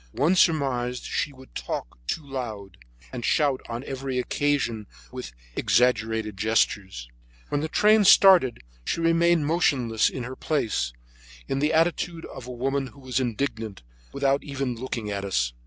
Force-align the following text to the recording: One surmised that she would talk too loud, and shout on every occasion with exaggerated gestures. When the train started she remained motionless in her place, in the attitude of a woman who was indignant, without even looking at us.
One 0.13 0.33
surmised 0.35 1.03
that 1.03 1.09
she 1.09 1.31
would 1.31 1.53
talk 1.53 1.99
too 2.07 2.25
loud, 2.25 2.77
and 3.13 3.23
shout 3.23 3.61
on 3.69 3.83
every 3.83 4.17
occasion 4.17 4.87
with 5.11 5.31
exaggerated 5.55 6.37
gestures. 6.37 7.07
When 7.49 7.61
the 7.61 7.67
train 7.69 8.03
started 8.05 8.63
she 8.83 8.99
remained 8.99 9.45
motionless 9.45 10.09
in 10.09 10.23
her 10.23 10.35
place, 10.35 10.91
in 11.47 11.59
the 11.59 11.71
attitude 11.71 12.25
of 12.25 12.47
a 12.47 12.51
woman 12.51 12.87
who 12.87 12.99
was 12.99 13.19
indignant, 13.19 13.83
without 14.11 14.43
even 14.43 14.73
looking 14.73 15.11
at 15.11 15.23
us. 15.23 15.53